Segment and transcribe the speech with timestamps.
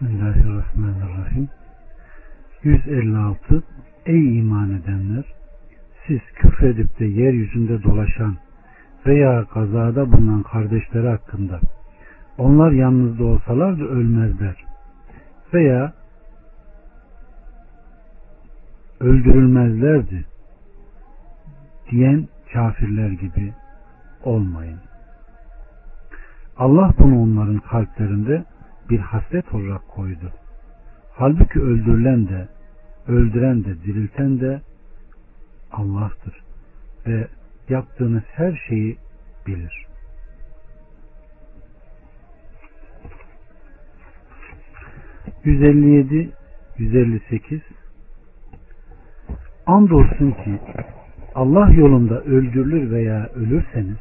[0.00, 1.48] Bismillahirrahmanirrahim.
[2.62, 3.62] 156
[4.06, 5.24] Ey iman edenler!
[6.06, 8.36] Siz küfredip de yeryüzünde dolaşan
[9.06, 11.60] veya kazada bulunan kardeşleri hakkında
[12.38, 14.64] onlar yalnızda olsalar da ölmezler
[15.54, 15.92] veya
[19.00, 20.24] öldürülmezlerdi
[21.90, 23.52] diyen kafirler gibi
[24.24, 24.78] olmayın.
[26.56, 28.44] Allah bunu onların kalplerinde
[28.90, 30.32] bir hasret olarak koydu.
[31.12, 32.48] Halbuki öldürülen de,
[33.08, 34.60] öldüren de, dirilten de
[35.72, 36.42] Allah'tır.
[37.06, 37.28] Ve
[37.68, 38.98] yaptığınız her şeyi
[39.46, 39.86] bilir.
[45.44, 46.30] ...157,
[46.78, 47.60] 158...
[49.66, 50.60] Andolsun ki
[51.34, 53.96] Allah yolunda öldürülür veya ölürseniz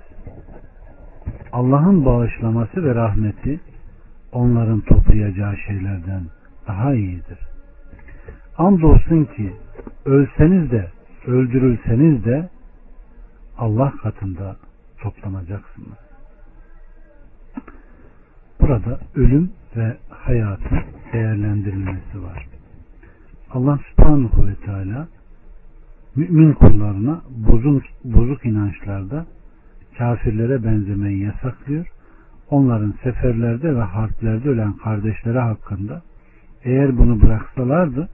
[1.51, 3.59] Allah'ın bağışlaması ve rahmeti
[4.31, 6.23] onların toplayacağı şeylerden
[6.67, 7.39] daha iyidir.
[8.57, 9.53] Andolsun ki
[10.05, 10.89] ölseniz de
[11.27, 12.49] öldürülseniz de
[13.57, 14.55] Allah katında
[14.97, 15.97] toplanacaksınız.
[18.61, 20.79] Burada ölüm ve hayatın
[21.13, 22.47] değerlendirilmesi var.
[23.51, 25.07] Allah subhanahu ve teala
[26.15, 29.25] mümin kullarına bozuk, bozuk inançlarda
[29.97, 31.87] kafirlere benzemeyi yasaklıyor.
[32.49, 36.01] Onların seferlerde ve harplerde ölen kardeşleri hakkında
[36.63, 38.09] eğer bunu bıraksalardı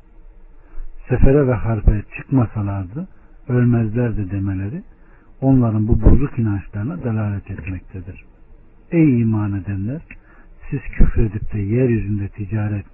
[1.09, 3.08] sefere ve harpe çıkmasalardı
[3.50, 4.83] ölmezlerdi demeleri
[5.41, 8.25] onların bu bozuk inançlarına delalet etmektedir.
[8.91, 10.02] Ey iman edenler
[10.69, 12.86] siz küfredip de yeryüzünde ticaret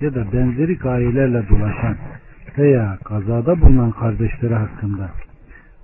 [0.00, 1.96] ya da benzeri gayelerle dolaşan
[2.58, 5.10] veya kazada bulunan kardeşleri hakkında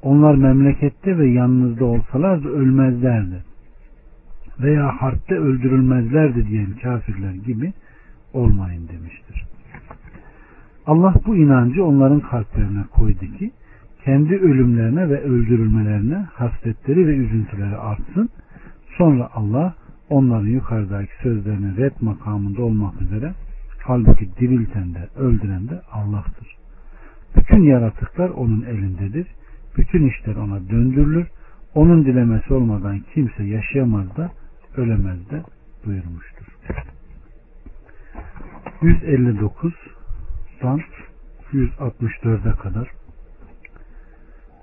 [0.03, 3.52] onlar memlekette ve yanınızda olsalar da ölmezlerdi
[4.63, 7.73] veya harpte öldürülmezlerdi diyen kafirler gibi
[8.33, 9.45] olmayın demiştir.
[10.87, 13.51] Allah bu inancı onların kalplerine koydu ki
[14.05, 18.29] kendi ölümlerine ve öldürülmelerine hasretleri ve üzüntüleri artsın.
[18.99, 19.75] Sonra Allah
[20.09, 23.33] onların yukarıdaki sözlerini red makamında olmak üzere
[23.85, 26.57] halbuki dirilten de öldüren de Allah'tır.
[27.37, 29.27] Bütün yaratıklar onun elindedir.
[29.77, 31.27] Bütün işler ona döndürülür.
[31.75, 34.31] Onun dilemesi olmadan kimse yaşayamaz da
[34.77, 35.43] ölemez de
[35.87, 36.47] buyurmuştur.
[38.83, 40.81] 159'dan
[41.53, 42.89] 164'e kadar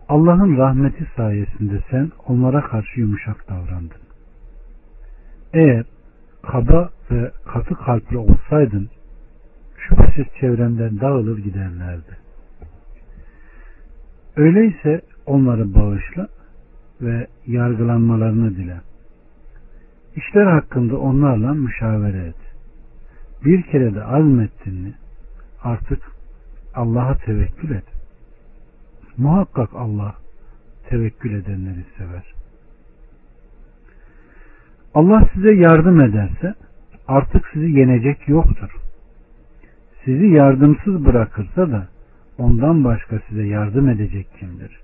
[0.09, 4.01] Allah'ın rahmeti sayesinde sen onlara karşı yumuşak davrandın.
[5.53, 5.85] Eğer
[6.41, 8.89] kaba ve katı kalpli olsaydın
[9.77, 12.17] şüphesiz çevrenden dağılır giderlerdi.
[14.35, 16.27] Öyleyse onları bağışla
[17.01, 18.88] ve yargılanmalarını dile.
[20.15, 22.35] İşler hakkında onlarla müşavere et.
[23.45, 24.93] Bir kere de azmettin mi
[25.63, 25.99] artık
[26.75, 27.85] Allah'a tevekkül et.
[29.17, 30.15] Muhakkak Allah
[30.89, 32.33] tevekkül edenleri sever.
[34.93, 36.55] Allah size yardım ederse
[37.07, 38.75] artık sizi yenecek yoktur.
[40.05, 41.87] Sizi yardımsız bırakırsa da
[42.37, 44.79] ondan başka size yardım edecek kimdir?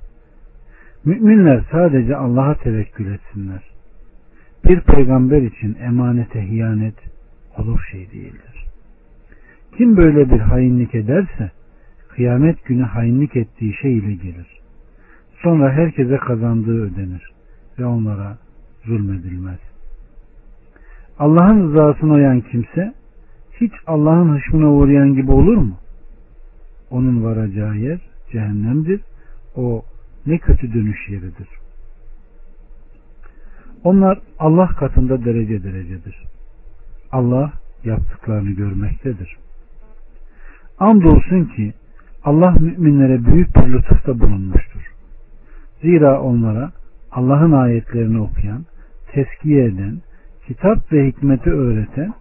[1.05, 3.74] Müminler sadece Allah'a tevekkül etsinler.
[4.69, 6.95] Bir peygamber için emanete hiyanet
[7.57, 8.65] olur şey değildir.
[9.77, 11.51] Kim böyle bir hainlik ederse
[12.09, 14.47] kıyamet günü hainlik ettiği şey ile gelir.
[15.43, 17.31] Sonra herkese kazandığı ödenir
[17.79, 18.37] ve onlara
[18.85, 19.59] zulmedilmez.
[21.19, 22.93] Allah'ın rızasına uyan kimse
[23.61, 25.77] hiç Allah'ın hışmına uğrayan gibi olur mu?
[26.89, 27.99] Onun varacağı yer
[28.31, 29.01] cehennemdir.
[29.55, 29.85] O
[30.25, 31.47] ne kötü dönüş yeridir.
[33.85, 36.23] Onlar Allah katında derece derecedir.
[37.11, 37.51] Allah
[37.83, 39.37] yaptıklarını görmektedir.
[40.79, 41.73] Andolsun ki
[42.23, 44.93] Allah müminlere büyük bir lütufta bulunmuştur.
[45.81, 46.71] Zira onlara
[47.11, 48.65] Allah'ın ayetlerini okuyan,
[49.11, 50.01] teskiye eden,
[50.47, 52.13] kitap ve hikmeti öğreten,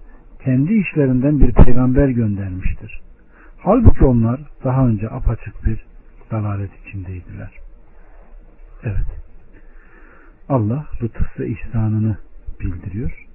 [0.44, 3.00] kendi işlerinden bir peygamber göndermiştir.
[3.58, 5.84] Halbuki onlar daha önce apaçık bir
[6.30, 7.50] dalalet içindeydiler.
[8.82, 9.24] Evet.
[10.48, 12.16] Allah lütuf ve ihsanını
[12.60, 13.26] bildiriyor.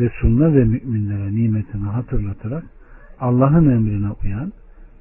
[0.00, 2.64] Resulüne ve müminlere nimetini hatırlatarak
[3.20, 4.52] Allah'ın emrine uyan,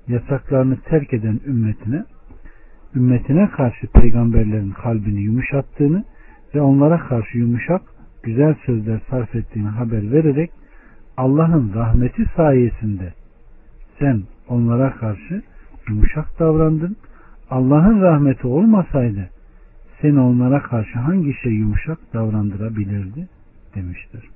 [0.07, 2.03] yasaklarını terk eden ümmetine,
[2.95, 6.03] ümmetine karşı peygamberlerin kalbini yumuşattığını
[6.55, 7.81] ve onlara karşı yumuşak,
[8.23, 10.51] güzel sözler sarf ettiğini haber vererek
[11.17, 13.13] Allah'ın rahmeti sayesinde
[13.99, 15.41] sen onlara karşı
[15.89, 16.95] yumuşak davrandın.
[17.49, 19.29] Allah'ın rahmeti olmasaydı
[20.03, 23.27] seni onlara karşı hangi şey yumuşak davrandırabilirdi
[23.75, 24.29] demiştir.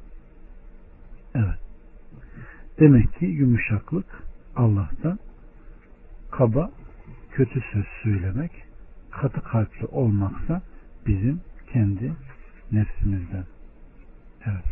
[1.35, 1.59] Evet.
[2.79, 4.05] Demek ki yumuşaklık
[4.55, 5.19] Allah'tan
[6.31, 6.71] kaba
[7.31, 8.51] kötü söz söylemek
[9.11, 10.61] katı kalpli olmaksa
[11.07, 11.41] bizim
[11.73, 12.13] kendi
[12.71, 13.45] nefsimizden.
[14.45, 14.65] Evet.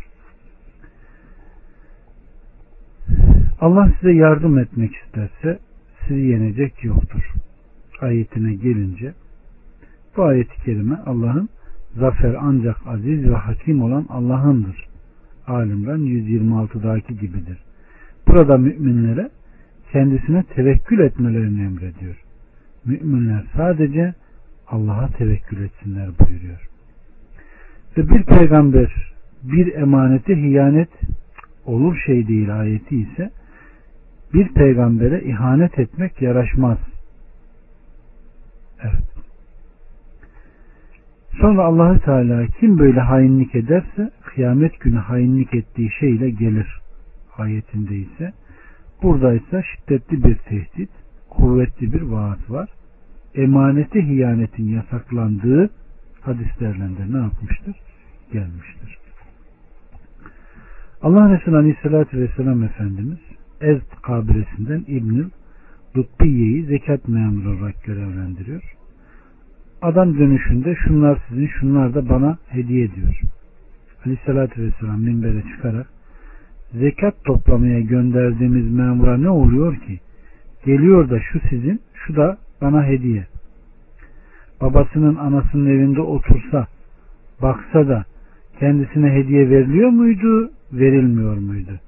[3.60, 5.60] Allah size yardım etmek isterse
[6.08, 7.34] sizi yenecek yoktur.
[8.02, 9.14] Ayetine gelince
[10.18, 11.50] bu ayet-i kerime Allah'ın
[11.96, 14.86] zafer ancak aziz ve hakim olan Allah'ındır.
[15.48, 17.58] Alimran 126'daki gibidir.
[18.28, 19.30] Burada müminlere
[19.92, 22.16] kendisine tevekkül etmelerini emrediyor.
[22.86, 24.14] Müminler sadece
[24.68, 26.70] Allah'a tevekkül etsinler buyuruyor.
[27.98, 29.14] Ve bir peygamber
[29.44, 30.90] bir emanete hiyanet
[31.66, 33.32] olur şey değil ayeti ise
[34.34, 36.78] bir peygambere ihanet etmek yaraşmaz.
[38.84, 39.15] Evet.
[41.42, 46.82] Sonra Allahü Teala kim böyle hainlik ederse kıyamet günü hainlik ettiği şeyle gelir.
[47.38, 48.34] Ayetinde ise
[49.04, 50.90] burada ise şiddetli bir tehdit,
[51.30, 52.70] kuvvetli bir vaat var.
[53.36, 55.70] Emanete hiyanetin yasaklandığı
[56.22, 57.76] hadislerinde ne yapmıştır?
[58.34, 58.98] Gelmiştir.
[61.02, 63.20] Allah Resulü Aleyhisselatü Vesselam Efendimiz
[63.62, 65.30] Ezd kabilesinden İbnül
[65.98, 68.76] Lutbiye'yi zekat memuru olarak görevlendiriyor.
[69.86, 73.22] Adam dönüşünde şunlar sizin şunlar da bana hediye ediyor.
[74.06, 75.88] Aleyhissalatü Vesselam minbere çıkarak
[76.74, 80.00] zekat toplamaya gönderdiğimiz memura ne oluyor ki?
[80.66, 83.28] Geliyor da şu sizin, şu da bana hediye.
[84.62, 86.68] Babasının anasının evinde otursa,
[87.42, 88.06] baksa da
[88.60, 91.80] kendisine hediye veriliyor muydu, verilmiyor muydu?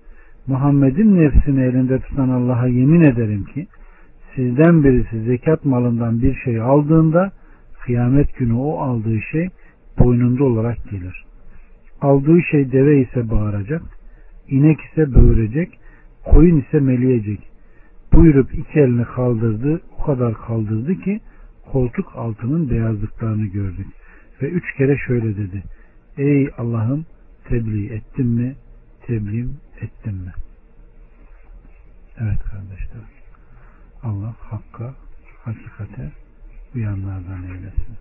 [0.48, 3.68] Muhammed'in nefsini elinde tutan Allah'a yemin ederim ki
[4.36, 7.32] sizden birisi zekat malından bir şey aldığında
[7.88, 9.50] kıyamet günü o aldığı şey
[10.00, 11.26] boynunda olarak gelir.
[12.02, 13.82] Aldığı şey deve ise bağıracak,
[14.48, 15.80] inek ise böğürecek,
[16.24, 17.40] koyun ise meleyecek.
[18.14, 21.20] Buyurup iki elini kaldırdı, o kadar kaldırdı ki
[21.72, 23.88] koltuk altının beyazlıklarını gördük.
[24.42, 25.64] Ve üç kere şöyle dedi.
[26.18, 27.06] Ey Allah'ım
[27.46, 28.56] tebliğ ettim mi?
[29.06, 29.48] Tebliğ
[29.82, 30.34] ettim mi?
[32.20, 33.08] Evet kardeşler.
[34.04, 34.94] Allah hakka,
[35.44, 36.12] hakikate
[36.76, 37.98] uyanlardan eylesin.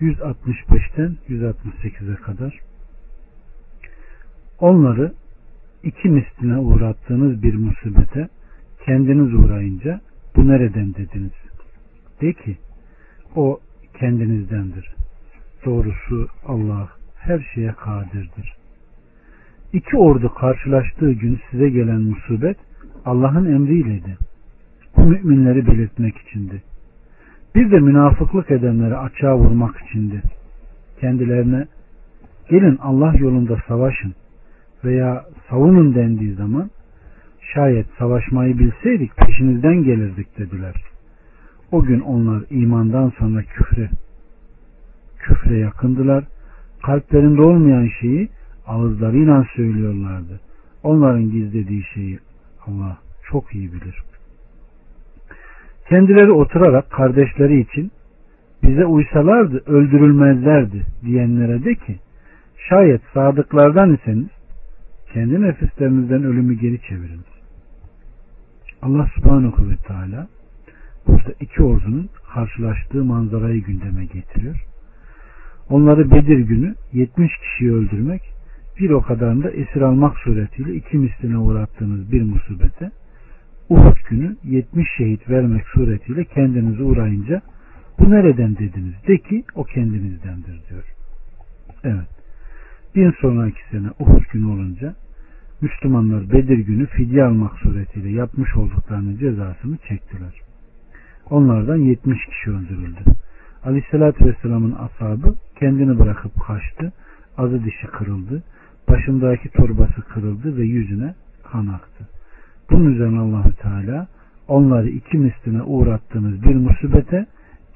[0.00, 2.60] ...165'ten 168'e kadar...
[4.58, 5.14] ...onları...
[5.82, 8.28] ...iki misline uğrattığınız bir musibete...
[8.84, 10.00] ...kendiniz uğrayınca...
[10.36, 11.32] ...bu nereden dediniz?
[12.20, 12.58] De ki...
[13.34, 13.60] ...o
[13.98, 14.94] kendinizdendir.
[15.64, 18.59] Doğrusu Allah her şeye kadirdir.
[19.72, 22.56] İki ordu karşılaştığı gün size gelen musibet
[23.04, 24.18] Allah'ın emriyleydi.
[24.96, 26.62] Bu müminleri belirtmek içindi.
[27.54, 30.22] Bir de münafıklık edenleri açığa vurmak içindi.
[31.00, 31.66] Kendilerine
[32.48, 34.14] gelin Allah yolunda savaşın
[34.84, 36.70] veya savunun dendiği zaman
[37.54, 40.74] şayet savaşmayı bilseydik peşinizden gelirdik dediler.
[41.72, 43.90] O gün onlar imandan sonra küfre
[45.18, 46.24] küfre yakındılar.
[46.82, 48.28] Kalplerinde olmayan şeyi
[48.70, 50.40] ağızlarıyla söylüyorlardı.
[50.82, 52.18] Onların gizlediği şeyi
[52.66, 52.98] Allah
[53.30, 54.02] çok iyi bilir.
[55.88, 57.90] Kendileri oturarak kardeşleri için
[58.62, 61.98] bize uysalardı öldürülmezlerdi diyenlere de ki
[62.68, 64.28] şayet sadıklardan iseniz
[65.12, 67.30] kendi nefislerinizden ölümü geri çeviriniz.
[68.82, 70.28] Allah subhanahu ve teala
[71.06, 74.64] burada iki ordunun karşılaştığı manzarayı gündeme getiriyor.
[75.70, 78.39] Onları Bedir günü 70 kişiyi öldürmek
[78.78, 82.90] bir o kadarını da esir almak suretiyle iki misline uğrattığınız bir musibete
[83.68, 87.42] Uhud günü 70 şehit vermek suretiyle kendinizi uğrayınca
[87.98, 88.94] bu nereden dediniz?
[89.08, 90.84] De ki o kendinizdendir diyor.
[91.84, 92.08] Evet.
[92.94, 94.94] Bir sonraki sene Uhud günü olunca
[95.60, 100.40] Müslümanlar Bedir günü fidye almak suretiyle yapmış olduklarının cezasını çektiler.
[101.30, 103.00] Onlardan 70 kişi öldürüldü.
[103.64, 106.92] Aleyhissalatü Vesselam'ın ashabı kendini bırakıp kaçtı.
[107.40, 108.42] Azı dişi kırıldı.
[108.88, 111.14] Başındaki torbası kırıldı ve yüzüne
[111.52, 112.08] kan aktı.
[112.70, 114.06] Bunun üzerine Allahü Teala
[114.48, 117.26] onları iki misline uğrattığınız bir musibete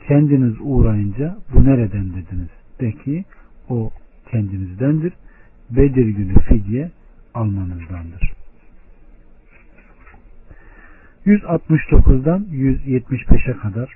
[0.08, 2.48] kendiniz uğrayınca bu nereden dediniz?
[2.80, 3.24] De ki
[3.68, 3.90] o
[4.30, 5.12] kendinizdendir.
[5.70, 6.90] Bedir günü fidye
[7.34, 8.32] almanızdandır.
[11.26, 13.94] 169'dan 175'e kadar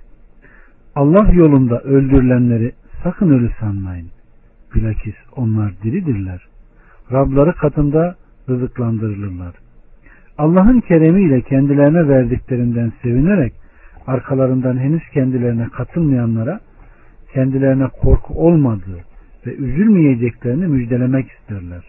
[0.95, 2.73] Allah yolunda öldürülenleri
[3.03, 4.11] sakın ölü sanmayın.
[4.75, 6.49] Bilakis onlar diridirler.
[7.13, 8.17] Rabları katında
[8.49, 9.55] rızıklandırılırlar.
[10.39, 13.53] Allah'ın keremiyle kendilerine verdiklerinden sevinerek
[14.07, 16.61] arkalarından henüz kendilerine katılmayanlara
[17.33, 19.05] kendilerine korku olmadığı
[19.47, 21.85] ve üzülmeyeceklerini müjdelemek isterler.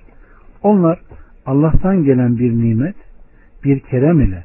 [0.63, 0.99] Onlar
[1.45, 2.95] Allah'tan gelen bir nimet,
[3.63, 4.43] bir kerem ile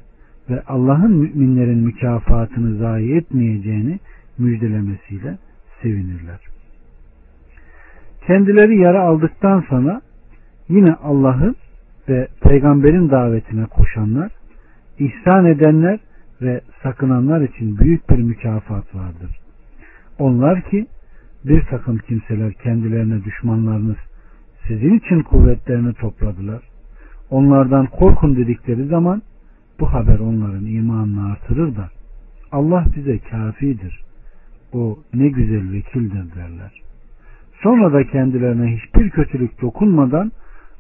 [0.51, 3.99] ve Allah'ın müminlerin mükafatını zayi etmeyeceğini
[4.39, 5.39] müjdelemesiyle
[5.83, 6.54] sevinirler.
[8.27, 10.01] Kendileri yara aldıktan sonra
[10.69, 11.57] yine Allah'ın
[12.09, 14.33] ve peygamberin davetine koşanlar,
[14.99, 15.99] ihsan edenler
[16.43, 19.41] ve sakınanlar için büyük bir mükafat vardır.
[20.19, 20.87] Onlar ki
[21.45, 23.97] bir takım kimseler kendilerine düşmanlarınız
[24.69, 26.63] sizin için kuvvetlerini topladılar.
[27.31, 29.23] Onlardan korkun dedikleri zaman
[29.81, 31.91] bu haber onların imanını artırır da
[32.53, 34.01] Allah bize kafidir.
[34.73, 36.83] O ne güzel vekildir derler.
[37.63, 40.33] Sonra da kendilerine hiçbir kötülük dokunmadan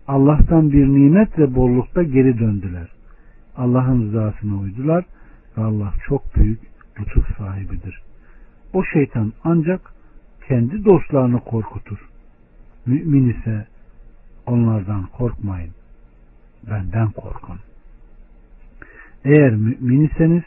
[0.08, 2.88] Allah'tan bir nimet ve bollukta geri döndüler.
[3.56, 5.04] Allah'ın rızasına uydular
[5.58, 6.60] ve Allah çok büyük
[7.00, 8.02] lütuf sahibidir.
[8.72, 9.80] O şeytan ancak
[10.48, 11.98] kendi dostlarını korkutur.
[12.86, 13.66] Mümin ise
[14.46, 15.70] onlardan korkmayın.
[16.70, 17.58] Benden korkun.
[19.24, 20.44] Eğer mümin iseniz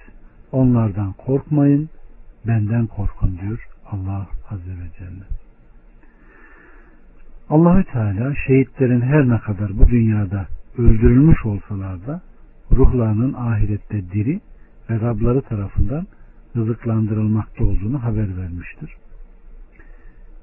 [0.51, 1.89] onlardan korkmayın,
[2.47, 5.46] benden korkun diyor Allah Azze ve Celle.
[7.49, 12.21] Allahü Teala şehitlerin her ne kadar bu dünyada öldürülmüş olsalar da
[12.71, 14.39] ruhlarının ahirette diri
[14.89, 16.07] ve Rabları tarafından
[16.55, 18.93] rızıklandırılmakta olduğunu haber vermiştir.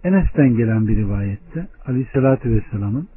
[0.04, 3.08] Enes'ten gelen bir rivayette Aleyhisselatü Vesselam'ın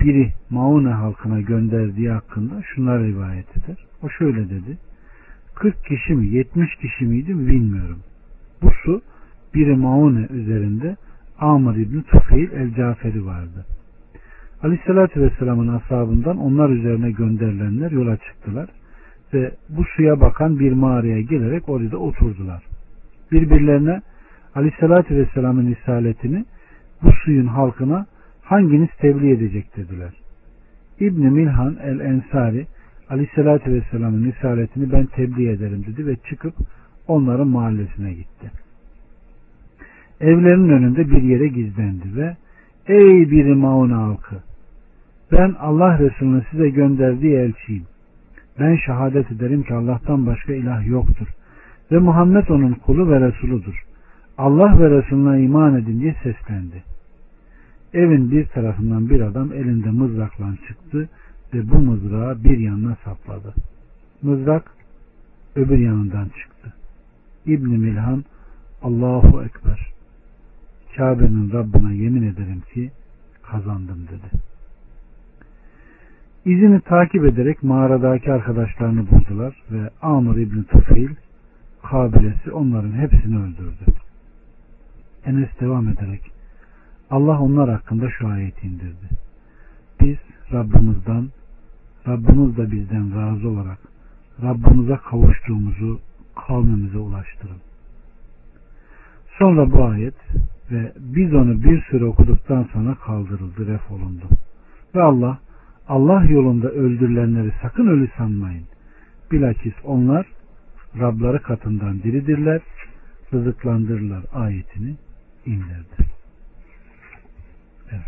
[0.00, 3.76] biri Maune halkına gönderdiği hakkında şunlar rivayet eder.
[4.02, 4.78] O şöyle dedi.
[5.54, 7.98] 40 kişi mi 70 kişi miydi bilmiyorum.
[8.62, 9.02] Bu su
[9.54, 10.96] biri Maune üzerinde
[11.40, 13.66] Amr İbni Tufeil El Caferi vardı.
[14.62, 18.68] Aleyhissalatü Vesselam'ın ashabından onlar üzerine gönderilenler yola çıktılar
[19.34, 22.62] ve bu suya bakan bir mağaraya gelerek orada oturdular.
[23.32, 24.00] Birbirlerine
[24.54, 26.44] Aleyhissalatü Vesselam'ın isaletini
[27.02, 28.06] bu suyun halkına
[28.42, 30.12] hanginiz tebliğ edecek dediler.
[31.00, 32.66] İbn Milhan el Ensari
[33.10, 36.54] Aleyhissalatü Vesselam'ın isaletini ben tebliğ ederim dedi ve çıkıp
[37.08, 38.50] onların mahallesine gitti
[40.20, 42.36] evlerinin önünde bir yere gizlendi ve
[42.86, 44.36] ey bir Maun halkı
[45.32, 47.84] ben Allah Resulü'nün size gönderdiği elçiyim.
[48.60, 51.26] Ben şehadet ederim ki Allah'tan başka ilah yoktur.
[51.92, 53.84] Ve Muhammed onun kulu ve Resuludur.
[54.38, 56.82] Allah ve Resulüne iman edin diye seslendi.
[57.94, 61.08] Evin bir tarafından bir adam elinde mızrakla çıktı
[61.54, 63.54] ve bu mızrağı bir yanına sapladı.
[64.22, 64.72] Mızrak
[65.56, 66.72] öbür yanından çıktı.
[67.46, 68.24] İbn Milhan
[68.82, 69.90] Allahu Ekber.
[70.96, 72.90] Kabe'nin Rabbine yemin ederim ki
[73.42, 74.42] kazandım dedi.
[76.44, 81.10] İzini takip ederek mağaradaki arkadaşlarını buldular ve Amr İbni Tufeil
[81.82, 83.84] kabilesi onların hepsini öldürdü.
[85.24, 86.30] Enes devam ederek
[87.10, 89.08] Allah onlar hakkında şu ayeti indirdi.
[90.00, 90.16] Biz
[90.52, 91.28] Rabbimizden
[92.08, 93.78] Rabbimiz de bizden razı olarak
[94.42, 96.00] Rabbimize kavuştuğumuzu
[96.46, 97.69] kavmimize ulaştırın.
[99.40, 100.14] Sonra bu ayet
[100.70, 104.24] ve biz onu bir süre okuduktan sonra kaldırıldı, ref olundu.
[104.94, 105.38] Ve Allah,
[105.88, 108.64] Allah yolunda öldürülenleri sakın ölü sanmayın.
[109.32, 110.26] Bilakis onlar
[110.98, 112.60] Rabları katından diridirler,
[113.32, 114.96] rızıklandırırlar ayetini
[115.46, 116.04] indirdi.
[117.90, 118.02] Evet.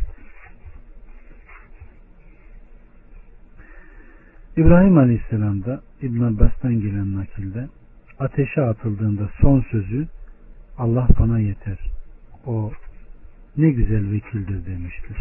[4.57, 7.69] İbrahim Aleyhisselam'da İbn Abbas'tan gelen nakilde
[8.19, 10.09] ateşe atıldığında son sözü
[10.79, 11.79] Allah bana yeter
[12.47, 12.73] o
[13.57, 15.17] ne güzel vekildir demiştir.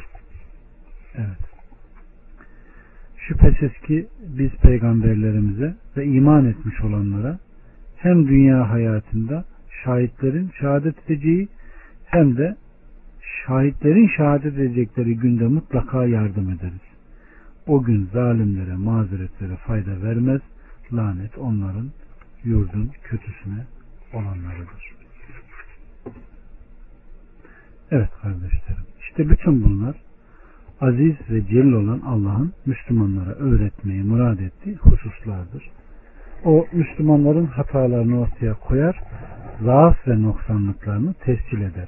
[1.16, 1.52] Evet.
[3.18, 7.40] Şüphesiz ki biz peygamberlerimize ve iman etmiş olanlara
[7.98, 9.46] hem dünya hayatında
[9.84, 11.48] şahitlerin şehadet edeceği
[12.06, 12.56] hem de
[13.46, 16.92] şahitlerin şehadet edecekleri günde mutlaka yardım ederiz.
[17.68, 20.42] O gün zalimlere, mazeretlere fayda vermez.
[20.94, 21.92] Lanet onların
[22.44, 23.66] yurdun kötüsüne
[24.14, 25.01] olanlarıdır.
[27.92, 28.86] Evet kardeşlerim.
[29.00, 29.96] İşte bütün bunlar
[30.82, 35.70] aziz ve celil olan Allah'ın Müslümanlara öğretmeyi murad ettiği hususlardır.
[36.46, 39.00] O Müslümanların hatalarını ortaya koyar,
[39.64, 41.88] zaaf ve noksanlıklarını tescil eder.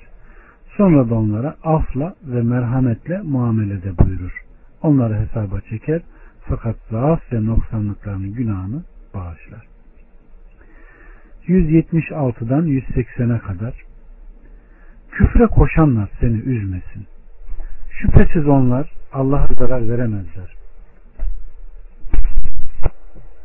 [0.77, 4.43] Sonra da onlara afla ve merhametle muamelede buyurur.
[4.81, 6.01] Onları hesaba çeker
[6.39, 8.83] fakat zaaf ve noksanlıklarının günahını
[9.13, 9.67] bağışlar.
[11.47, 13.73] 176'dan 180'e kadar
[15.15, 17.07] Küfre koşanlar seni üzmesin.
[17.89, 20.62] Şüphesiz onlar Allah'a zarar veremezler.